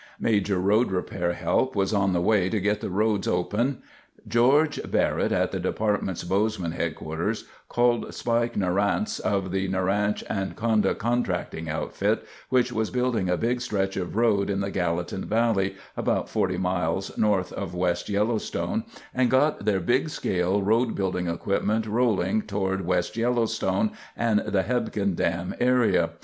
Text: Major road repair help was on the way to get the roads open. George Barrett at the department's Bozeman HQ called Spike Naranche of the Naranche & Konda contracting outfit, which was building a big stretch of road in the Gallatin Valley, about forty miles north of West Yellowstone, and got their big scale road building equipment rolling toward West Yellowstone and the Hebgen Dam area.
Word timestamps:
Major 0.19 0.57
road 0.57 0.89
repair 0.89 1.33
help 1.33 1.75
was 1.75 1.93
on 1.93 2.11
the 2.11 2.21
way 2.21 2.49
to 2.49 2.59
get 2.59 2.81
the 2.81 2.89
roads 2.89 3.27
open. 3.27 3.83
George 4.27 4.79
Barrett 4.89 5.31
at 5.31 5.51
the 5.51 5.59
department's 5.59 6.23
Bozeman 6.23 6.71
HQ 6.71 6.95
called 7.69 8.11
Spike 8.11 8.55
Naranche 8.57 9.19
of 9.21 9.51
the 9.51 9.67
Naranche 9.69 10.23
& 10.55 10.55
Konda 10.55 10.97
contracting 10.97 11.69
outfit, 11.69 12.25
which 12.49 12.71
was 12.73 12.89
building 12.89 13.29
a 13.29 13.37
big 13.37 13.61
stretch 13.61 13.95
of 13.95 14.15
road 14.15 14.49
in 14.49 14.61
the 14.61 14.71
Gallatin 14.71 15.25
Valley, 15.25 15.75
about 15.95 16.27
forty 16.29 16.57
miles 16.57 17.15
north 17.15 17.53
of 17.53 17.75
West 17.75 18.09
Yellowstone, 18.09 18.85
and 19.13 19.29
got 19.29 19.65
their 19.65 19.79
big 19.79 20.09
scale 20.09 20.63
road 20.63 20.95
building 20.95 21.27
equipment 21.27 21.85
rolling 21.85 22.41
toward 22.41 22.87
West 22.87 23.15
Yellowstone 23.15 23.91
and 24.17 24.39
the 24.39 24.63
Hebgen 24.63 25.15
Dam 25.15 25.53
area. 25.59 26.09